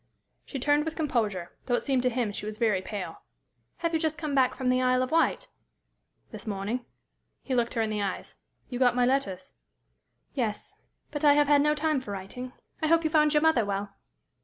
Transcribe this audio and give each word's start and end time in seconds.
She 0.45 0.57
turned 0.57 0.83
with 0.83 0.95
composure, 0.95 1.51
though 1.67 1.75
it 1.75 1.83
seemed 1.83 2.01
to 2.01 2.09
him 2.09 2.31
she 2.31 2.47
was 2.47 2.57
very 2.57 2.81
pale. 2.81 3.21
"Have 3.77 3.93
you 3.93 3.99
just 3.99 4.17
come 4.17 4.33
back 4.33 4.55
from 4.55 4.69
the 4.69 4.81
Isle 4.81 5.03
of 5.03 5.11
Wight?" 5.11 5.47
"This 6.31 6.47
morning." 6.47 6.83
He 7.43 7.53
looked 7.53 7.75
her 7.75 7.83
in 7.83 7.91
the 7.91 8.01
eyes. 8.01 8.35
"You 8.67 8.79
got 8.79 8.95
my 8.95 9.05
letters?" 9.05 9.51
"Yes, 10.33 10.73
but 11.11 11.23
I 11.23 11.33
have 11.33 11.47
had 11.47 11.61
no 11.61 11.75
time 11.75 12.01
for 12.01 12.09
writing. 12.09 12.51
I 12.81 12.87
hope 12.87 13.03
you 13.03 13.11
found 13.11 13.35
your 13.35 13.43
mother 13.43 13.63
well." 13.63 13.93